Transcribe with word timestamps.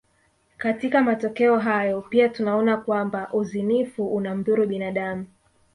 Katika 0.57 1.01
matokeo 1.01 1.59
hayo 1.59 2.01
pia 2.01 2.29
tunaona 2.29 2.77
kwamba 2.77 3.29
uzinifu 3.33 4.07
unamdhuru 4.15 4.67
binadamu 4.67 5.25